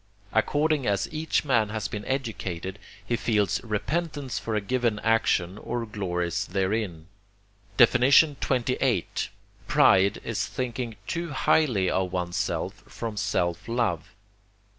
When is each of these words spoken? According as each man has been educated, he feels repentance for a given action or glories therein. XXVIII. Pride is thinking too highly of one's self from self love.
According 0.33 0.87
as 0.87 1.07
each 1.11 1.45
man 1.45 1.69
has 1.69 1.87
been 1.87 2.03
educated, 2.05 2.79
he 3.05 3.15
feels 3.15 3.63
repentance 3.63 4.39
for 4.39 4.55
a 4.55 4.59
given 4.59 4.97
action 5.03 5.59
or 5.59 5.85
glories 5.85 6.47
therein. 6.47 7.05
XXVIII. 7.79 9.05
Pride 9.67 10.19
is 10.23 10.47
thinking 10.47 10.95
too 11.05 11.29
highly 11.29 11.87
of 11.91 12.11
one's 12.11 12.35
self 12.35 12.77
from 12.87 13.15
self 13.15 13.67
love. 13.67 14.15